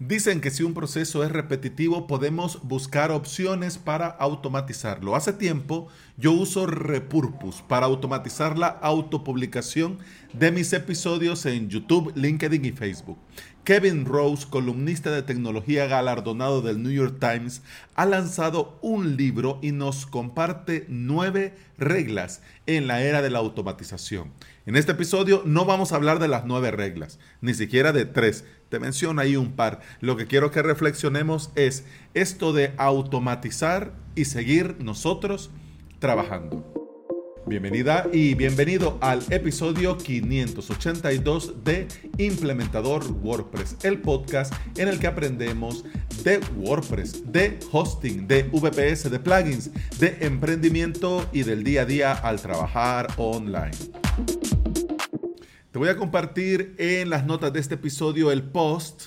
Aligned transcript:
Dicen 0.00 0.40
que 0.40 0.52
si 0.52 0.62
un 0.62 0.74
proceso 0.74 1.24
es 1.24 1.32
repetitivo 1.32 2.06
podemos 2.06 2.60
buscar 2.62 3.10
opciones 3.10 3.78
para 3.78 4.06
automatizarlo. 4.06 5.16
Hace 5.16 5.32
tiempo 5.32 5.88
yo 6.16 6.30
uso 6.30 6.66
Repurpose 6.66 7.64
para 7.66 7.86
automatizar 7.86 8.56
la 8.56 8.68
autopublicación 8.68 9.98
de 10.32 10.52
mis 10.52 10.72
episodios 10.72 11.44
en 11.46 11.68
YouTube, 11.68 12.12
LinkedIn 12.14 12.64
y 12.64 12.70
Facebook. 12.70 13.18
Kevin 13.68 14.06
Rose, 14.06 14.46
columnista 14.48 15.10
de 15.10 15.22
tecnología 15.22 15.86
galardonado 15.86 16.62
del 16.62 16.82
New 16.82 16.90
York 16.90 17.18
Times, 17.20 17.60
ha 17.96 18.06
lanzado 18.06 18.78
un 18.80 19.18
libro 19.18 19.58
y 19.60 19.72
nos 19.72 20.06
comparte 20.06 20.86
nueve 20.88 21.54
reglas 21.76 22.40
en 22.64 22.86
la 22.86 23.02
era 23.02 23.20
de 23.20 23.28
la 23.28 23.40
automatización. 23.40 24.32
En 24.64 24.74
este 24.74 24.92
episodio 24.92 25.42
no 25.44 25.66
vamos 25.66 25.92
a 25.92 25.96
hablar 25.96 26.18
de 26.18 26.28
las 26.28 26.46
nueve 26.46 26.70
reglas, 26.70 27.18
ni 27.42 27.52
siquiera 27.52 27.92
de 27.92 28.06
tres. 28.06 28.46
Te 28.70 28.78
menciono 28.80 29.20
ahí 29.20 29.36
un 29.36 29.52
par. 29.52 29.82
Lo 30.00 30.16
que 30.16 30.26
quiero 30.26 30.50
que 30.50 30.62
reflexionemos 30.62 31.50
es 31.54 31.84
esto 32.14 32.54
de 32.54 32.72
automatizar 32.78 33.92
y 34.14 34.24
seguir 34.24 34.76
nosotros 34.80 35.50
trabajando. 35.98 36.87
Bienvenida 37.48 38.06
y 38.12 38.34
bienvenido 38.34 38.98
al 39.00 39.22
episodio 39.30 39.96
582 39.96 41.64
de 41.64 41.88
Implementador 42.18 43.10
WordPress, 43.10 43.78
el 43.84 44.02
podcast 44.02 44.52
en 44.76 44.88
el 44.88 44.98
que 44.98 45.06
aprendemos 45.06 45.82
de 46.24 46.40
WordPress, 46.58 47.32
de 47.32 47.58
hosting, 47.72 48.28
de 48.28 48.42
VPS, 48.42 49.10
de 49.10 49.18
plugins, 49.18 49.70
de 49.98 50.18
emprendimiento 50.20 51.26
y 51.32 51.42
del 51.42 51.64
día 51.64 51.82
a 51.82 51.84
día 51.86 52.12
al 52.12 52.38
trabajar 52.38 53.06
online. 53.16 53.72
Te 55.70 55.78
voy 55.78 55.88
a 55.88 55.96
compartir 55.96 56.74
en 56.76 57.08
las 57.08 57.24
notas 57.24 57.50
de 57.54 57.60
este 57.60 57.76
episodio 57.76 58.30
el 58.30 58.42
post 58.42 59.06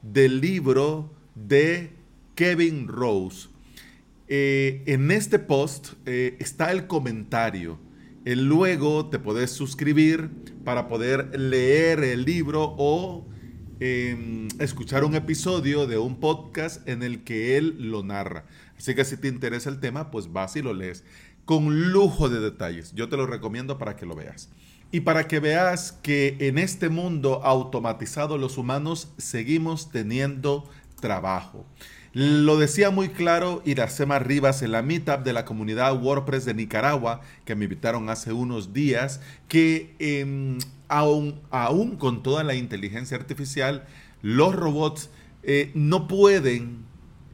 del 0.00 0.40
libro 0.40 1.12
de 1.34 1.90
Kevin 2.36 2.86
Rose 2.86 3.48
eh, 4.32 4.84
en 4.86 5.10
este 5.10 5.40
post 5.40 5.94
eh, 6.06 6.36
está 6.38 6.70
el 6.70 6.86
comentario. 6.86 7.80
Luego 8.24 9.06
te 9.06 9.18
puedes 9.18 9.50
suscribir 9.50 10.30
para 10.64 10.88
poder 10.88 11.38
leer 11.38 12.04
el 12.04 12.24
libro 12.24 12.74
o 12.76 13.26
em, 13.80 14.48
escuchar 14.58 15.04
un 15.04 15.14
episodio 15.14 15.86
de 15.86 15.98
un 15.98 16.20
podcast 16.20 16.86
en 16.88 17.02
el 17.02 17.24
que 17.24 17.56
él 17.56 17.90
lo 17.90 18.02
narra. 18.02 18.44
Así 18.76 18.94
que 18.94 19.04
si 19.04 19.16
te 19.16 19.28
interesa 19.28 19.70
el 19.70 19.80
tema, 19.80 20.10
pues 20.10 20.32
vas 20.32 20.56
y 20.56 20.62
lo 20.62 20.74
lees 20.74 21.04
con 21.44 21.90
lujo 21.90 22.28
de 22.28 22.38
detalles. 22.38 22.92
Yo 22.94 23.08
te 23.08 23.16
lo 23.16 23.26
recomiendo 23.26 23.76
para 23.76 23.96
que 23.96 24.06
lo 24.06 24.14
veas. 24.14 24.50
Y 24.92 25.00
para 25.00 25.26
que 25.26 25.40
veas 25.40 25.92
que 25.92 26.36
en 26.38 26.58
este 26.58 26.88
mundo 26.88 27.42
automatizado 27.44 28.38
los 28.38 28.56
humanos 28.58 29.12
seguimos 29.18 29.90
teniendo 29.90 30.68
trabajo. 31.00 31.66
Lo 32.12 32.58
decía 32.58 32.90
muy 32.90 33.10
claro 33.10 33.62
Iracema 33.64 34.18
Rivas 34.18 34.62
en 34.62 34.72
la 34.72 34.82
meetup 34.82 35.22
de 35.22 35.32
la 35.32 35.44
comunidad 35.44 35.94
WordPress 36.02 36.44
de 36.44 36.54
Nicaragua, 36.54 37.20
que 37.44 37.54
me 37.54 37.64
invitaron 37.64 38.10
hace 38.10 38.32
unos 38.32 38.72
días, 38.72 39.20
que 39.46 39.94
em, 40.00 40.58
aún, 40.88 41.96
con 41.98 42.24
toda 42.24 42.42
la 42.42 42.56
inteligencia 42.56 43.16
artificial, 43.16 43.86
los 44.22 44.56
robots 44.56 45.10
eh, 45.44 45.70
no 45.74 46.08
pueden 46.08 46.84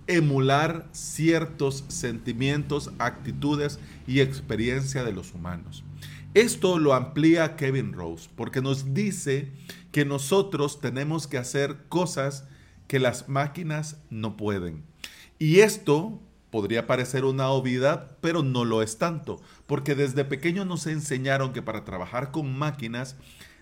emular 0.09 0.87
ciertos 0.93 1.85
sentimientos, 1.89 2.93
actitudes 2.99 3.81
y 4.07 4.21
experiencia 4.21 5.05
de 5.05 5.13
los 5.13 5.33
humanos. 5.33 5.85
Esto 6.35 6.79
lo 6.79 6.93
amplía 6.93 7.57
Kevin 7.57 7.95
Rose 7.95 8.29
porque 8.37 8.61
nos 8.61 8.93
dice 8.93 9.49
que 9.91 10.05
nosotros 10.05 10.83
tenemos 10.83 11.27
que 11.27 11.39
hacer 11.39 11.79
cosas 11.89 12.45
que 12.87 12.99
las 12.99 13.29
máquinas 13.29 13.99
no 14.11 14.37
pueden. 14.37 14.85
Y 15.39 15.61
esto 15.61 16.21
podría 16.51 16.87
parecer 16.87 17.25
una 17.25 17.49
obviedad, 17.49 18.17
pero 18.21 18.43
no 18.43 18.65
lo 18.65 18.83
es 18.83 18.99
tanto, 18.99 19.41
porque 19.67 19.95
desde 19.95 20.25
pequeño 20.25 20.65
nos 20.65 20.87
enseñaron 20.87 21.53
que 21.53 21.63
para 21.63 21.85
trabajar 21.85 22.31
con 22.31 22.57
máquinas 22.57 23.17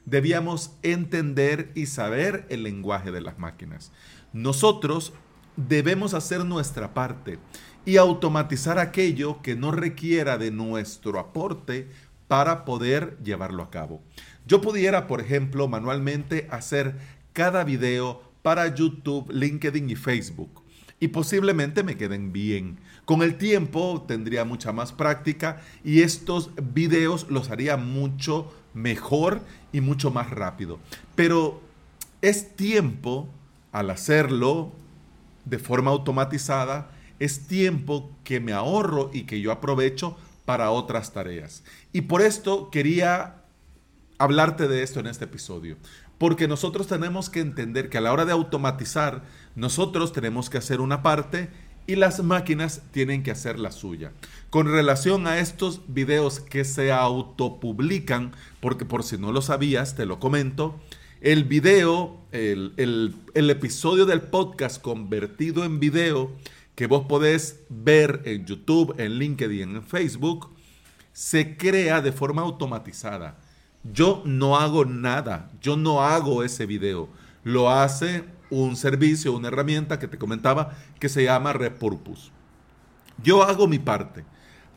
debíamos 0.04 0.76
entender 0.82 1.72
y 1.74 1.86
saber 1.86 2.46
el 2.50 2.62
lenguaje 2.62 3.10
de 3.10 3.20
las 3.20 3.38
máquinas. 3.38 3.90
Nosotros 4.32 5.12
debemos 5.56 6.14
hacer 6.14 6.44
nuestra 6.44 6.94
parte 6.94 7.38
y 7.84 7.96
automatizar 7.96 8.78
aquello 8.78 9.42
que 9.42 9.56
no 9.56 9.70
requiera 9.70 10.38
de 10.38 10.50
nuestro 10.50 11.18
aporte 11.18 11.88
para 12.28 12.64
poder 12.64 13.18
llevarlo 13.22 13.62
a 13.62 13.70
cabo. 13.70 14.02
Yo 14.46 14.60
pudiera, 14.60 15.06
por 15.06 15.20
ejemplo, 15.20 15.68
manualmente 15.68 16.48
hacer 16.50 16.98
cada 17.32 17.64
video 17.64 18.33
para 18.44 18.74
YouTube, 18.74 19.32
LinkedIn 19.32 19.88
y 19.88 19.96
Facebook. 19.96 20.60
Y 21.00 21.08
posiblemente 21.08 21.82
me 21.82 21.96
queden 21.96 22.30
bien. 22.30 22.78
Con 23.06 23.22
el 23.22 23.38
tiempo 23.38 24.04
tendría 24.06 24.44
mucha 24.44 24.70
más 24.70 24.92
práctica 24.92 25.62
y 25.82 26.02
estos 26.02 26.50
videos 26.74 27.26
los 27.30 27.48
haría 27.48 27.78
mucho 27.78 28.52
mejor 28.74 29.40
y 29.72 29.80
mucho 29.80 30.10
más 30.10 30.28
rápido. 30.28 30.78
Pero 31.14 31.62
es 32.20 32.54
tiempo, 32.54 33.30
al 33.72 33.88
hacerlo 33.88 34.72
de 35.46 35.58
forma 35.58 35.90
automatizada, 35.90 36.90
es 37.20 37.46
tiempo 37.46 38.10
que 38.24 38.40
me 38.40 38.52
ahorro 38.52 39.10
y 39.14 39.22
que 39.22 39.40
yo 39.40 39.52
aprovecho 39.52 40.18
para 40.44 40.70
otras 40.70 41.14
tareas. 41.14 41.64
Y 41.94 42.02
por 42.02 42.20
esto 42.20 42.70
quería 42.70 43.36
hablarte 44.18 44.68
de 44.68 44.82
esto 44.82 45.00
en 45.00 45.06
este 45.06 45.24
episodio. 45.24 45.76
Porque 46.18 46.48
nosotros 46.48 46.86
tenemos 46.86 47.30
que 47.30 47.40
entender 47.40 47.88
que 47.88 47.98
a 47.98 48.00
la 48.00 48.12
hora 48.12 48.24
de 48.24 48.32
automatizar, 48.32 49.24
nosotros 49.56 50.12
tenemos 50.12 50.50
que 50.50 50.58
hacer 50.58 50.80
una 50.80 51.02
parte 51.02 51.50
y 51.86 51.96
las 51.96 52.22
máquinas 52.22 52.82
tienen 52.92 53.22
que 53.22 53.30
hacer 53.30 53.58
la 53.58 53.70
suya. 53.70 54.12
Con 54.50 54.70
relación 54.70 55.26
a 55.26 55.38
estos 55.38 55.82
videos 55.88 56.40
que 56.40 56.64
se 56.64 56.92
autopublican, 56.92 58.32
porque 58.60 58.84
por 58.84 59.02
si 59.02 59.18
no 59.18 59.32
lo 59.32 59.42
sabías, 59.42 59.94
te 59.94 60.06
lo 60.06 60.18
comento, 60.18 60.80
el 61.20 61.44
video, 61.44 62.20
el, 62.32 63.14
episodio 63.34 64.04
del 64.06 64.20
podcast 64.22 64.80
convertido 64.80 65.64
en 65.64 65.80
video 65.80 66.32
que 66.74 66.86
vos 66.86 67.06
podés 67.06 67.60
ver 67.68 68.22
en 68.24 68.44
YouTube, 68.44 68.94
en 68.98 69.18
LinkedIn, 69.18 69.76
en 69.76 69.82
Facebook, 69.82 70.50
se 71.12 71.56
crea 71.56 72.02
de 72.02 72.12
forma 72.12 72.42
automatizada. 72.42 73.38
Yo 73.92 74.22
no 74.24 74.56
hago 74.56 74.86
nada, 74.86 75.50
yo 75.60 75.76
no 75.76 76.02
hago 76.02 76.42
ese 76.42 76.64
video. 76.64 77.08
Lo 77.42 77.70
hace 77.70 78.24
un 78.48 78.76
servicio, 78.76 79.34
una 79.34 79.48
herramienta 79.48 79.98
que 79.98 80.08
te 80.08 80.16
comentaba 80.16 80.72
que 80.98 81.10
se 81.10 81.24
llama 81.24 81.52
Repurpose. 81.52 82.30
Yo 83.22 83.42
hago 83.42 83.66
mi 83.66 83.78
parte. 83.78 84.24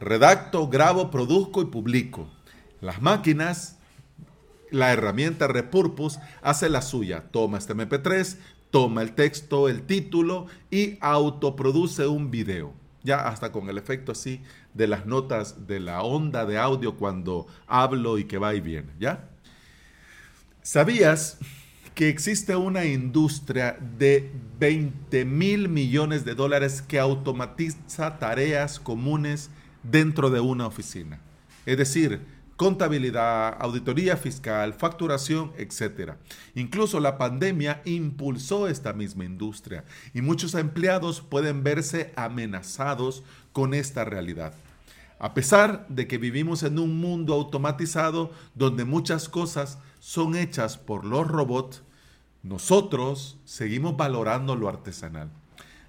Redacto, 0.01 0.68
grabo, 0.68 1.09
produzco 1.09 1.62
y 1.62 1.66
publico. 1.66 2.28
Las 2.81 3.01
máquinas, 3.01 3.78
la 4.72 4.91
herramienta 4.91 5.47
Repurpose 5.47 6.19
hace 6.41 6.69
la 6.69 6.81
suya. 6.81 7.24
Toma 7.31 7.59
este 7.59 7.74
MP3, 7.75 8.38
toma 8.72 9.01
el 9.03 9.13
texto, 9.16 9.69
el 9.69 9.84
título 9.84 10.47
y 10.69 10.97
autoproduce 11.00 12.07
un 12.07 12.29
video 12.29 12.87
ya 13.03 13.28
hasta 13.28 13.52
con 13.52 13.69
el 13.69 13.78
efecto 13.78 14.12
así 14.12 14.41
de 14.74 14.88
las 14.88 15.06
notas 15.06 15.68
de 15.68 15.80
la 15.80 16.02
onda 16.02 16.46
de 16.46 16.58
audio 16.58 16.96
cuando 16.96 17.47
hablo 17.68 18.18
y 18.18 18.25
que 18.25 18.38
va 18.38 18.53
y 18.53 18.62
viene, 18.62 18.91
¿ya? 19.00 19.30
¿Sabías 20.62 21.38
que 21.96 22.09
existe 22.09 22.56
una 22.56 22.86
industria 22.86 23.78
de 23.97 24.31
20 24.59 25.25
mil 25.25 25.69
millones 25.69 26.25
de 26.25 26.36
dólares 26.36 26.81
que 26.81 27.00
automatiza 27.00 28.19
tareas 28.19 28.80
comunes 28.80 29.50
dentro 29.84 30.30
de 30.30 30.40
una 30.40 30.68
oficina? 30.68 31.19
Es 31.66 31.78
decir, 31.78 32.37
contabilidad, 32.57 33.56
auditoría 33.59 34.18
fiscal, 34.18 34.73
facturación, 34.73 35.53
etc. 35.57 36.13
Incluso 36.56 37.00
la 37.00 37.18
pandemia 37.18 37.81
impulsó 37.85 38.68
esta 38.68 38.94
misma 38.94 39.25
industria 39.25 39.85
y 40.13 40.22
muchos 40.22 40.56
empleados 40.56 41.21
pueden 41.21 41.63
verse 41.63 42.12
amenazados 42.15 43.24
con 43.54 43.74
esta 43.74 44.04
realidad. 44.04 44.54
A 45.19 45.33
pesar 45.33 45.88
de 45.88 46.07
que 46.07 46.18
vivimos 46.18 46.63
en 46.63 46.80
un 46.80 47.00
mundo 47.00 47.33
automatizado 47.33 48.31
donde 48.56 48.86
muchas 48.86 49.30
cosas 49.30 49.77
son 50.00 50.36
hechas 50.36 50.77
por 50.77 51.06
los 51.06 51.27
robots, 51.27 51.83
nosotros 52.42 53.38
seguimos 53.45 53.98
valorando 53.98 54.56
lo 54.56 54.68
artesanal. 54.68 55.30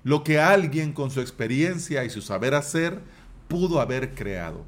Lo 0.05 0.23
que 0.23 0.39
alguien 0.39 0.93
con 0.93 1.11
su 1.11 1.21
experiencia 1.21 2.05
y 2.05 2.11
su 2.11 2.21
saber 2.21 2.55
hacer 2.55 3.01
pudo 3.49 3.81
haber 3.81 4.15
creado. 4.15 4.65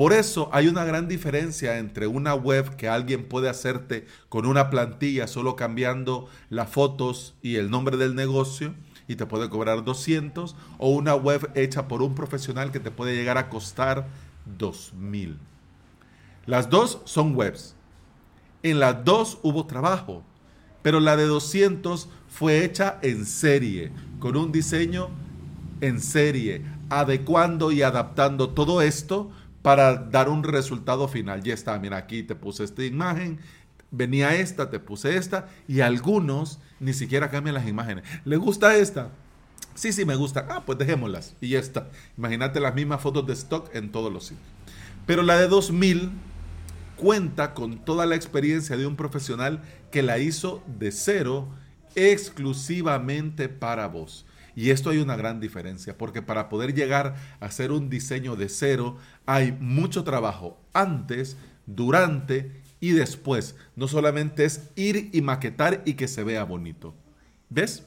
Por 0.00 0.14
eso 0.14 0.48
hay 0.52 0.66
una 0.66 0.86
gran 0.86 1.08
diferencia 1.08 1.76
entre 1.76 2.06
una 2.06 2.34
web 2.34 2.74
que 2.76 2.88
alguien 2.88 3.28
puede 3.28 3.50
hacerte 3.50 4.06
con 4.30 4.46
una 4.46 4.70
plantilla 4.70 5.26
solo 5.26 5.56
cambiando 5.56 6.26
las 6.48 6.70
fotos 6.70 7.34
y 7.42 7.56
el 7.56 7.70
nombre 7.70 7.98
del 7.98 8.14
negocio 8.14 8.72
y 9.08 9.16
te 9.16 9.26
puede 9.26 9.50
cobrar 9.50 9.84
200 9.84 10.56
o 10.78 10.88
una 10.88 11.14
web 11.14 11.50
hecha 11.54 11.86
por 11.86 12.00
un 12.00 12.14
profesional 12.14 12.72
que 12.72 12.80
te 12.80 12.90
puede 12.90 13.14
llegar 13.14 13.36
a 13.36 13.50
costar 13.50 14.08
2000. 14.56 15.36
Las 16.46 16.70
dos 16.70 17.02
son 17.04 17.36
webs. 17.36 17.76
En 18.62 18.80
las 18.80 19.04
dos 19.04 19.38
hubo 19.42 19.66
trabajo 19.66 20.24
pero 20.80 21.00
la 21.00 21.14
de 21.18 21.26
200 21.26 22.08
fue 22.26 22.64
hecha 22.64 22.98
en 23.02 23.26
serie, 23.26 23.92
con 24.18 24.34
un 24.34 24.50
diseño 24.50 25.10
en 25.82 26.00
serie, 26.00 26.64
adecuando 26.88 27.70
y 27.70 27.82
adaptando 27.82 28.48
todo 28.48 28.80
esto 28.80 29.30
para 29.62 29.94
dar 29.94 30.28
un 30.28 30.42
resultado 30.42 31.08
final. 31.08 31.42
Ya 31.42 31.54
está, 31.54 31.78
mira, 31.78 31.96
aquí 31.96 32.22
te 32.22 32.34
puse 32.34 32.64
esta 32.64 32.84
imagen, 32.84 33.40
venía 33.90 34.34
esta, 34.34 34.70
te 34.70 34.78
puse 34.78 35.16
esta, 35.16 35.48
y 35.68 35.80
algunos 35.80 36.58
ni 36.78 36.92
siquiera 36.92 37.30
cambian 37.30 37.54
las 37.54 37.68
imágenes. 37.68 38.04
¿Le 38.24 38.36
gusta 38.36 38.76
esta? 38.76 39.10
Sí, 39.74 39.92
sí, 39.92 40.04
me 40.04 40.16
gusta. 40.16 40.46
Ah, 40.50 40.62
pues 40.64 40.78
dejémoslas. 40.78 41.34
Y 41.40 41.50
ya 41.50 41.58
está. 41.58 41.88
Imagínate 42.18 42.60
las 42.60 42.74
mismas 42.74 43.00
fotos 43.00 43.26
de 43.26 43.32
stock 43.34 43.74
en 43.74 43.92
todos 43.92 44.12
los 44.12 44.24
sitios. 44.24 44.46
Pero 45.06 45.22
la 45.22 45.36
de 45.38 45.48
2000 45.48 46.10
cuenta 46.96 47.54
con 47.54 47.78
toda 47.78 48.04
la 48.04 48.14
experiencia 48.14 48.76
de 48.76 48.86
un 48.86 48.94
profesional 48.94 49.62
que 49.90 50.02
la 50.02 50.18
hizo 50.18 50.62
de 50.78 50.92
cero 50.92 51.48
exclusivamente 51.94 53.48
para 53.48 53.88
vos. 53.88 54.26
Y 54.54 54.70
esto 54.70 54.90
hay 54.90 54.98
una 54.98 55.16
gran 55.16 55.40
diferencia, 55.40 55.96
porque 55.96 56.22
para 56.22 56.48
poder 56.48 56.74
llegar 56.74 57.16
a 57.40 57.46
hacer 57.46 57.72
un 57.72 57.90
diseño 57.90 58.36
de 58.36 58.48
cero 58.48 58.96
hay 59.26 59.52
mucho 59.52 60.04
trabajo 60.04 60.58
antes, 60.72 61.36
durante 61.66 62.60
y 62.80 62.92
después. 62.92 63.56
No 63.76 63.88
solamente 63.88 64.44
es 64.44 64.70
ir 64.76 65.10
y 65.12 65.22
maquetar 65.22 65.82
y 65.84 65.94
que 65.94 66.08
se 66.08 66.24
vea 66.24 66.44
bonito. 66.44 66.94
¿Ves? 67.48 67.84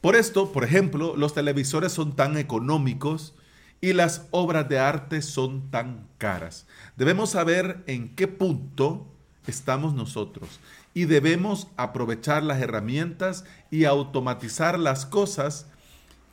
Por 0.00 0.16
esto, 0.16 0.52
por 0.52 0.64
ejemplo, 0.64 1.16
los 1.16 1.34
televisores 1.34 1.92
son 1.92 2.14
tan 2.14 2.36
económicos 2.36 3.34
y 3.80 3.92
las 3.92 4.26
obras 4.30 4.68
de 4.68 4.78
arte 4.78 5.22
son 5.22 5.70
tan 5.70 6.06
caras. 6.18 6.66
Debemos 6.96 7.30
saber 7.30 7.82
en 7.86 8.14
qué 8.14 8.28
punto 8.28 9.06
estamos 9.46 9.94
nosotros 9.94 10.60
y 10.94 11.06
debemos 11.06 11.68
aprovechar 11.76 12.42
las 12.42 12.60
herramientas 12.62 13.44
y 13.70 13.84
automatizar 13.84 14.78
las 14.78 15.06
cosas 15.06 15.66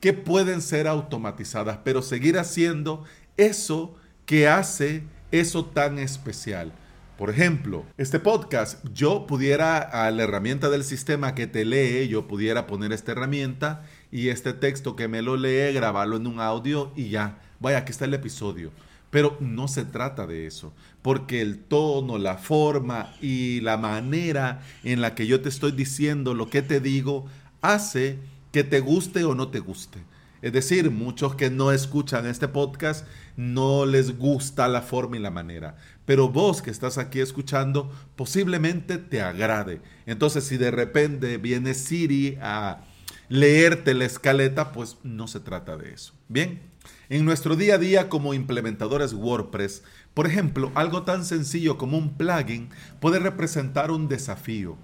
que 0.02 0.14
pueden 0.14 0.62
ser 0.62 0.88
automatizadas, 0.88 1.80
pero 1.84 2.02
seguir 2.02 2.38
haciendo 2.38 3.06
eso 3.38 3.96
que 4.26 4.48
hace 4.48 5.04
eso 5.32 5.66
tan 5.66 6.00
especial. 6.00 6.74
Por 7.18 7.30
ejemplo, 7.30 7.86
este 7.98 8.20
podcast, 8.20 8.84
yo 8.96 9.28
pudiera 9.28 9.78
a 9.78 10.10
la 10.10 10.24
herramienta 10.24 10.72
del 10.72 10.84
sistema 10.84 11.36
que 11.36 11.46
te 11.46 11.66
lee, 11.66 12.08
yo 12.08 12.28
pudiera 12.28 12.66
poner 12.66 12.92
esta 12.92 13.12
herramienta 13.12 13.84
y 14.12 14.30
este 14.30 14.54
texto 14.54 14.96
que 14.96 15.08
me 15.08 15.22
lo 15.22 15.38
lee, 15.38 15.72
grabarlo 15.72 16.18
en 16.18 16.26
un 16.26 16.40
audio 16.40 16.92
y 16.96 17.10
ya, 17.10 17.38
vaya, 17.60 17.78
aquí 17.78 17.92
está 17.92 18.06
el 18.06 18.16
episodio. 18.16 18.72
Pero 19.12 19.38
no 19.40 19.68
se 19.68 19.86
trata 19.86 20.26
de 20.26 20.48
eso, 20.48 20.74
porque 21.04 21.42
el 21.42 21.60
tono, 21.60 22.18
la 22.18 22.38
forma 22.38 23.14
y 23.22 23.60
la 23.62 23.78
manera 23.78 24.62
en 24.84 25.00
la 25.00 25.14
que 25.14 25.28
yo 25.28 25.42
te 25.42 25.50
estoy 25.50 25.74
diciendo 25.74 26.34
lo 26.34 26.50
que 26.50 26.64
te 26.64 26.80
digo 26.80 27.28
hace 27.62 28.18
que 28.52 28.64
te 28.64 28.80
guste 28.80 29.24
o 29.24 29.36
no 29.36 29.50
te 29.50 29.60
guste. 29.60 30.00
Es 30.42 30.54
decir, 30.54 30.90
muchos 30.90 31.36
que 31.36 31.52
no 31.52 31.72
escuchan 31.72 32.26
este 32.26 32.48
podcast 32.48 33.06
no 33.38 33.86
les 33.86 34.18
gusta 34.18 34.68
la 34.68 34.82
forma 34.82 35.18
y 35.18 35.20
la 35.20 35.30
manera. 35.30 35.78
Pero 36.06 36.30
vos 36.30 36.64
que 36.64 36.72
estás 36.72 36.98
aquí 36.98 37.20
escuchando, 37.20 37.92
posiblemente 38.16 38.98
te 38.98 39.22
agrade. 39.22 39.82
Entonces, 40.08 40.44
si 40.44 40.58
de 40.58 40.72
repente 40.72 41.38
viene 41.38 41.76
Siri 41.76 42.40
a 42.42 42.82
leerte 43.30 43.94
la 43.94 44.06
escaleta, 44.06 44.72
pues 44.72 44.98
no 45.04 45.28
se 45.28 45.40
trata 45.40 45.78
de 45.78 45.94
eso. 45.94 46.14
Bien, 46.28 46.62
en 47.10 47.24
nuestro 47.24 47.56
día 47.56 47.76
a 47.76 47.78
día 47.78 48.10
como 48.10 48.34
implementadores 48.34 49.14
WordPress, 49.14 49.84
por 50.16 50.26
ejemplo, 50.26 50.72
algo 50.74 51.04
tan 51.04 51.24
sencillo 51.24 51.78
como 51.78 51.98
un 51.98 52.18
plugin 52.18 52.70
puede 53.00 53.20
representar 53.20 53.92
un 53.92 54.08
desafío. 54.08 54.76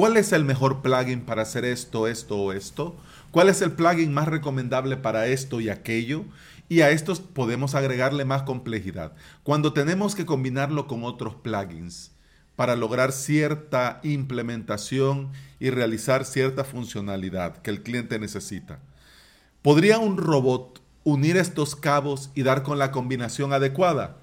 ¿Cuál 0.00 0.16
es 0.16 0.32
el 0.32 0.46
mejor 0.46 0.80
plugin 0.80 1.20
para 1.20 1.42
hacer 1.42 1.66
esto, 1.66 2.08
esto 2.08 2.38
o 2.38 2.52
esto? 2.54 2.96
¿Cuál 3.32 3.50
es 3.50 3.60
el 3.60 3.72
plugin 3.72 4.14
más 4.14 4.28
recomendable 4.28 4.96
para 4.96 5.26
esto 5.26 5.60
y 5.60 5.68
aquello? 5.68 6.24
Y 6.70 6.80
a 6.80 6.88
estos 6.88 7.20
podemos 7.20 7.74
agregarle 7.74 8.24
más 8.24 8.44
complejidad. 8.44 9.12
Cuando 9.42 9.74
tenemos 9.74 10.14
que 10.14 10.24
combinarlo 10.24 10.86
con 10.86 11.04
otros 11.04 11.34
plugins 11.34 12.12
para 12.56 12.76
lograr 12.76 13.12
cierta 13.12 14.00
implementación 14.02 15.32
y 15.58 15.68
realizar 15.68 16.24
cierta 16.24 16.64
funcionalidad 16.64 17.58
que 17.58 17.68
el 17.68 17.82
cliente 17.82 18.18
necesita. 18.18 18.78
¿Podría 19.60 19.98
un 19.98 20.16
robot 20.16 20.80
unir 21.04 21.36
estos 21.36 21.76
cabos 21.76 22.30
y 22.34 22.42
dar 22.42 22.62
con 22.62 22.78
la 22.78 22.90
combinación 22.90 23.52
adecuada? 23.52 24.16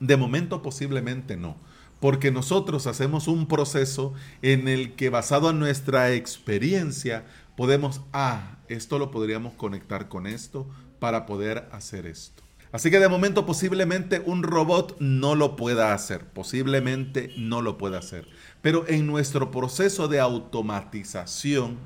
De 0.00 0.18
momento 0.18 0.60
posiblemente 0.60 1.38
no 1.38 1.56
porque 2.00 2.30
nosotros 2.30 2.86
hacemos 2.86 3.28
un 3.28 3.46
proceso 3.46 4.12
en 4.42 4.68
el 4.68 4.94
que 4.94 5.10
basado 5.10 5.50
en 5.50 5.58
nuestra 5.58 6.12
experiencia 6.12 7.24
podemos, 7.56 8.00
ah, 8.12 8.58
esto 8.68 8.98
lo 8.98 9.10
podríamos 9.10 9.54
conectar 9.54 10.08
con 10.08 10.26
esto 10.26 10.68
para 10.98 11.26
poder 11.26 11.68
hacer 11.72 12.06
esto. 12.06 12.42
Así 12.72 12.90
que 12.90 12.98
de 12.98 13.08
momento 13.08 13.46
posiblemente 13.46 14.20
un 14.26 14.42
robot 14.42 14.96
no 14.98 15.36
lo 15.36 15.54
pueda 15.54 15.94
hacer, 15.94 16.26
posiblemente 16.26 17.32
no 17.36 17.62
lo 17.62 17.78
pueda 17.78 17.98
hacer. 17.98 18.26
Pero 18.62 18.84
en 18.88 19.06
nuestro 19.06 19.52
proceso 19.52 20.08
de 20.08 20.18
automatización, 20.18 21.78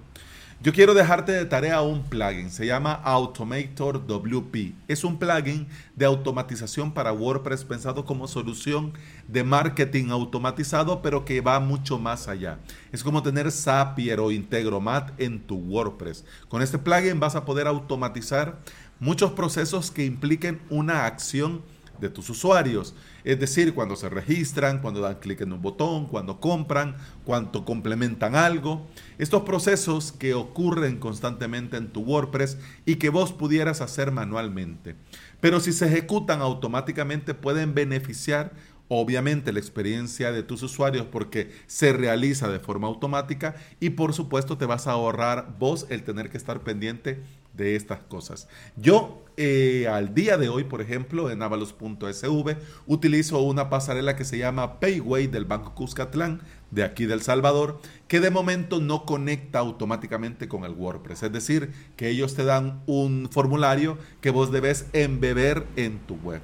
yo 0.61 0.73
quiero 0.73 0.93
dejarte 0.93 1.31
de 1.31 1.45
tarea 1.45 1.83
un 1.83 2.03
plugin, 2.03 2.51
se 2.51 2.67
llama 2.67 2.93
Automator 2.93 4.05
WP. 4.05 4.75
Es 4.89 5.05
un 5.05 5.17
plugin 5.17 5.69
de 5.95 6.05
automatización 6.05 6.93
para 6.93 7.13
WordPress 7.13 7.65
pensado 7.65 8.05
como 8.05 8.27
solución 8.27 8.93
de 9.29 9.45
marketing 9.45 10.11
automatizado, 10.11 11.01
pero 11.01 11.25
que 11.25 11.41
va 11.41 11.61
mucho 11.61 12.01
más 12.01 12.27
allá. 12.27 12.59
Es 12.91 13.05
como 13.05 13.23
tener 13.23 13.53
Zapier 13.53 14.19
o 14.19 14.33
Integromat 14.33 15.13
en 15.21 15.39
tu 15.39 15.55
WordPress. 15.55 16.25
Con 16.49 16.61
este 16.61 16.79
plugin 16.79 17.21
vas 17.21 17.37
a 17.37 17.45
poder 17.45 17.69
automatizar 17.69 18.59
muchos 18.99 19.31
procesos 19.33 19.93
que 19.93 20.05
impliquen 20.05 20.61
una 20.71 21.07
acción 21.07 21.63
de 22.01 22.11
tus 22.11 22.31
usuarios. 22.31 22.95
Es 23.25 23.39
decir, 23.41 23.75
cuando 23.75 23.97
se 23.97 24.09
registran, 24.09 24.81
cuando 24.81 25.01
dan 25.01 25.17
clic 25.17 25.41
en 25.41 25.53
un 25.53 25.63
botón, 25.63 26.07
cuando 26.07 26.41
compran, 26.41 26.97
cuando 27.25 27.65
complementan 27.65 28.35
algo. 28.35 28.87
Estos 29.19 29.43
procesos 29.43 30.13
que 30.13 30.35
ocurren 30.35 30.99
constantemente 30.99 31.77
en 31.77 31.89
tu 31.89 32.01
WordPress 32.01 32.59
y 32.87 32.97
que 32.97 33.11
vos 33.11 33.33
pudieras 33.33 33.81
hacer 33.81 34.13
manualmente. 34.13 34.97
Pero 35.41 35.61
si 35.61 35.73
se 35.73 35.87
ejecutan 35.87 36.41
automáticamente 36.41 37.35
pueden 37.35 37.75
beneficiar 37.75 38.53
obviamente 38.89 39.53
la 39.53 39.59
experiencia 39.59 40.33
de 40.33 40.43
tus 40.43 40.63
usuarios 40.63 41.07
porque 41.07 41.53
se 41.67 41.93
realiza 41.93 42.49
de 42.49 42.59
forma 42.59 42.89
automática 42.89 43.55
y 43.81 43.91
por 43.91 44.15
supuesto 44.15 44.57
te 44.57 44.67
vas 44.67 44.87
a 44.87 44.93
ahorrar 44.93 45.57
vos 45.59 45.87
el 45.91 46.03
tener 46.03 46.31
que 46.31 46.39
estar 46.39 46.61
pendiente 46.61 47.23
de 47.59 47.77
estas 47.77 48.01
cosas. 48.01 48.49
Yo 48.77 49.25
eh, 49.41 49.87
al 49.87 50.15
día 50.15 50.37
de 50.37 50.49
hoy, 50.49 50.65
por 50.65 50.81
ejemplo, 50.81 51.31
en 51.31 51.43
avalos.sv, 51.43 52.57
utilizo 52.89 53.41
una 53.41 53.71
pasarela 53.71 54.17
que 54.17 54.25
se 54.25 54.37
llama 54.37 54.81
Payway 54.81 55.29
del 55.29 55.45
Banco 55.45 55.77
Cuscatlán, 55.77 56.41
de 56.73 56.83
aquí 56.83 57.07
del 57.07 57.23
Salvador, 57.23 57.81
que 58.09 58.19
de 58.19 58.31
momento 58.31 58.81
no 58.81 59.05
conecta 59.05 59.61
automáticamente 59.61 60.49
con 60.49 60.65
el 60.65 60.73
WordPress. 60.73 61.23
Es 61.23 61.33
decir, 61.33 61.73
que 61.97 62.09
ellos 62.09 62.35
te 62.35 62.45
dan 62.45 62.83
un 62.87 63.29
formulario 63.31 63.97
que 64.21 64.31
vos 64.31 64.51
debes 64.51 64.87
embeber 64.93 65.67
en 65.77 66.01
tu 66.01 66.17
web. 66.17 66.41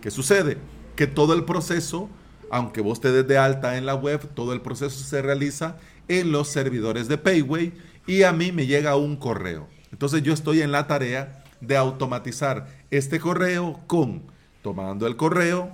¿Qué 0.00 0.12
sucede? 0.12 0.58
Que 0.94 1.08
todo 1.08 1.34
el 1.34 1.44
proceso, 1.44 2.08
aunque 2.52 2.80
vos 2.80 3.00
te 3.00 3.10
des 3.10 3.26
de 3.26 3.38
alta 3.38 3.76
en 3.76 3.86
la 3.86 3.96
web, 3.96 4.20
todo 4.34 4.52
el 4.52 4.60
proceso 4.60 5.02
se 5.02 5.20
realiza 5.20 5.78
en 6.06 6.30
los 6.30 6.46
servidores 6.46 7.08
de 7.08 7.18
Payway 7.18 7.72
y 8.06 8.22
a 8.22 8.32
mí 8.32 8.52
me 8.52 8.66
llega 8.66 8.94
un 8.94 9.16
correo 9.16 9.66
entonces 9.96 10.22
yo 10.22 10.34
estoy 10.34 10.60
en 10.60 10.72
la 10.72 10.86
tarea 10.86 11.42
de 11.62 11.74
automatizar 11.74 12.66
este 12.90 13.18
correo 13.18 13.80
con, 13.86 14.20
tomando 14.60 15.06
el 15.06 15.16
correo, 15.16 15.70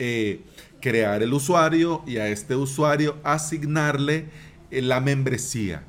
eh, 0.00 0.40
crear 0.80 1.22
el 1.22 1.32
usuario 1.32 2.02
y 2.08 2.16
a 2.16 2.26
este 2.26 2.56
usuario 2.56 3.18
asignarle 3.22 4.26
eh, 4.72 4.82
la 4.82 4.98
membresía. 4.98 5.84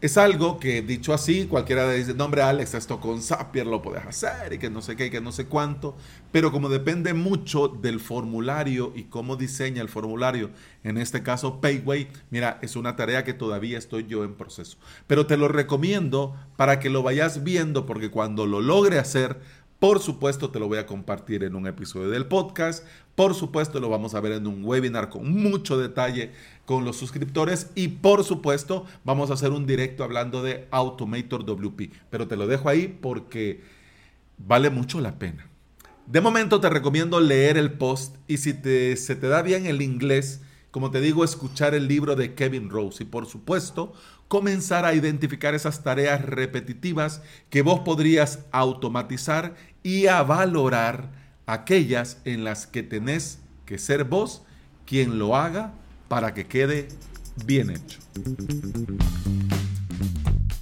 Es 0.00 0.16
algo 0.16 0.60
que 0.60 0.80
dicho 0.80 1.12
así, 1.12 1.46
cualquiera 1.46 1.90
dice, 1.90 2.14
no 2.14 2.26
hombre 2.26 2.42
Alex, 2.42 2.74
esto 2.74 3.00
con 3.00 3.20
Zapier 3.20 3.66
lo 3.66 3.82
puedes 3.82 4.06
hacer 4.06 4.52
y 4.52 4.58
que 4.58 4.70
no 4.70 4.80
sé 4.80 4.94
qué 4.94 5.06
y 5.06 5.10
que 5.10 5.20
no 5.20 5.32
sé 5.32 5.46
cuánto, 5.46 5.96
pero 6.30 6.52
como 6.52 6.68
depende 6.68 7.14
mucho 7.14 7.66
del 7.66 7.98
formulario 7.98 8.92
y 8.94 9.04
cómo 9.04 9.34
diseña 9.34 9.82
el 9.82 9.88
formulario, 9.88 10.50
en 10.84 10.98
este 10.98 11.24
caso 11.24 11.60
Payway, 11.60 12.06
mira, 12.30 12.60
es 12.62 12.76
una 12.76 12.94
tarea 12.94 13.24
que 13.24 13.34
todavía 13.34 13.76
estoy 13.76 14.06
yo 14.06 14.22
en 14.22 14.34
proceso. 14.34 14.78
Pero 15.08 15.26
te 15.26 15.36
lo 15.36 15.48
recomiendo 15.48 16.36
para 16.56 16.78
que 16.78 16.90
lo 16.90 17.02
vayas 17.02 17.42
viendo 17.42 17.84
porque 17.84 18.08
cuando 18.08 18.46
lo 18.46 18.60
logre 18.60 19.00
hacer, 19.00 19.40
por 19.78 20.00
supuesto, 20.00 20.50
te 20.50 20.58
lo 20.58 20.66
voy 20.66 20.78
a 20.78 20.86
compartir 20.86 21.44
en 21.44 21.54
un 21.54 21.68
episodio 21.68 22.08
del 22.08 22.26
podcast. 22.26 22.84
Por 23.14 23.34
supuesto, 23.34 23.78
lo 23.78 23.88
vamos 23.88 24.14
a 24.14 24.20
ver 24.20 24.32
en 24.32 24.48
un 24.48 24.64
webinar 24.64 25.08
con 25.08 25.32
mucho 25.32 25.78
detalle 25.78 26.32
con 26.64 26.84
los 26.84 26.96
suscriptores. 26.96 27.70
Y 27.76 27.88
por 27.88 28.24
supuesto, 28.24 28.86
vamos 29.04 29.30
a 29.30 29.34
hacer 29.34 29.50
un 29.50 29.66
directo 29.66 30.02
hablando 30.02 30.42
de 30.42 30.66
Automator 30.72 31.44
WP. 31.44 31.92
Pero 32.10 32.26
te 32.26 32.36
lo 32.36 32.48
dejo 32.48 32.68
ahí 32.68 32.88
porque 33.00 33.62
vale 34.36 34.68
mucho 34.70 35.00
la 35.00 35.16
pena. 35.16 35.48
De 36.06 36.20
momento 36.20 36.60
te 36.60 36.70
recomiendo 36.70 37.20
leer 37.20 37.56
el 37.56 37.72
post 37.72 38.16
y 38.26 38.38
si 38.38 38.54
te, 38.54 38.96
se 38.96 39.14
te 39.14 39.28
da 39.28 39.42
bien 39.42 39.66
el 39.66 39.80
inglés 39.80 40.40
como 40.70 40.90
te 40.90 41.00
digo, 41.00 41.24
escuchar 41.24 41.74
el 41.74 41.88
libro 41.88 42.16
de 42.16 42.34
Kevin 42.34 42.68
Rose 42.70 43.02
y 43.02 43.06
por 43.06 43.26
supuesto 43.26 43.92
comenzar 44.28 44.84
a 44.84 44.94
identificar 44.94 45.54
esas 45.54 45.82
tareas 45.82 46.22
repetitivas 46.24 47.22
que 47.48 47.62
vos 47.62 47.80
podrías 47.80 48.40
automatizar 48.52 49.54
y 49.82 50.06
a 50.06 50.22
valorar 50.22 51.10
aquellas 51.46 52.18
en 52.24 52.44
las 52.44 52.66
que 52.66 52.82
tenés 52.82 53.38
que 53.64 53.78
ser 53.78 54.04
vos 54.04 54.42
quien 54.84 55.18
lo 55.18 55.36
haga 55.36 55.72
para 56.08 56.34
que 56.34 56.46
quede 56.46 56.88
bien 57.46 57.70
hecho. 57.70 57.98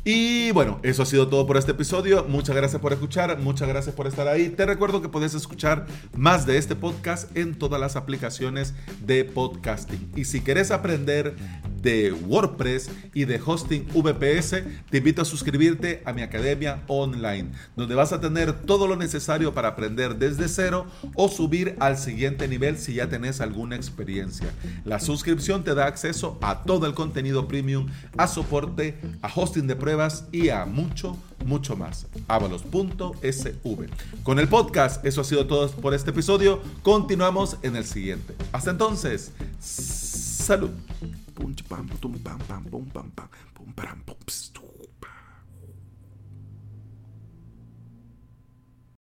Y 0.08 0.52
bueno, 0.52 0.78
eso 0.84 1.02
ha 1.02 1.06
sido 1.06 1.26
todo 1.26 1.48
por 1.48 1.56
este 1.56 1.72
episodio. 1.72 2.24
Muchas 2.28 2.54
gracias 2.54 2.80
por 2.80 2.92
escuchar, 2.92 3.40
muchas 3.40 3.66
gracias 3.66 3.92
por 3.92 4.06
estar 4.06 4.28
ahí. 4.28 4.50
Te 4.50 4.64
recuerdo 4.64 5.02
que 5.02 5.08
puedes 5.08 5.34
escuchar 5.34 5.84
más 6.16 6.46
de 6.46 6.58
este 6.58 6.76
podcast 6.76 7.36
en 7.36 7.58
todas 7.58 7.80
las 7.80 7.96
aplicaciones 7.96 8.72
de 9.04 9.24
podcasting. 9.24 10.12
Y 10.14 10.26
si 10.26 10.42
quieres 10.42 10.70
aprender 10.70 11.34
de 11.82 12.12
WordPress 12.12 12.90
y 13.14 13.24
de 13.24 13.40
hosting 13.44 13.86
VPS, 13.94 14.62
te 14.90 14.98
invito 14.98 15.22
a 15.22 15.24
suscribirte 15.24 16.02
a 16.04 16.12
mi 16.12 16.22
academia 16.22 16.82
online, 16.86 17.50
donde 17.76 17.94
vas 17.94 18.12
a 18.12 18.20
tener 18.20 18.52
todo 18.52 18.86
lo 18.86 18.96
necesario 18.96 19.54
para 19.54 19.68
aprender 19.68 20.16
desde 20.16 20.48
cero 20.48 20.86
o 21.14 21.28
subir 21.28 21.76
al 21.80 21.96
siguiente 21.98 22.48
nivel 22.48 22.78
si 22.78 22.94
ya 22.94 23.08
tenés 23.08 23.40
alguna 23.40 23.76
experiencia. 23.76 24.48
La 24.84 25.00
suscripción 25.00 25.64
te 25.64 25.74
da 25.74 25.86
acceso 25.86 26.38
a 26.42 26.62
todo 26.64 26.86
el 26.86 26.94
contenido 26.94 27.48
premium, 27.48 27.86
a 28.16 28.26
soporte, 28.26 28.98
a 29.22 29.30
hosting 29.32 29.66
de 29.66 29.76
pruebas 29.76 30.26
y 30.32 30.48
a 30.48 30.64
mucho, 30.66 31.16
mucho 31.44 31.76
más. 31.76 32.06
Avalos.sv. 32.28 33.86
Con 34.22 34.38
el 34.38 34.48
podcast, 34.48 35.04
eso 35.04 35.20
ha 35.20 35.24
sido 35.24 35.46
todo 35.46 35.70
por 35.70 35.94
este 35.94 36.10
episodio. 36.10 36.60
Continuamos 36.82 37.56
en 37.62 37.76
el 37.76 37.84
siguiente. 37.84 38.34
Hasta 38.52 38.70
entonces, 38.70 39.32
salud. 39.60 40.70
pum, 41.36 41.54
pam, 41.68 41.86
pum, 41.86 42.18
pam, 42.24 42.38
pam, 42.48 42.64
pum, 42.64 42.84
pam, 42.86 43.10
pum, 43.10 43.10
pam, 43.14 43.28
pum, 43.54 43.72
pam, 43.76 44.00
pum, 44.06 44.16
pum, 44.16 44.56
pum, 44.56 44.65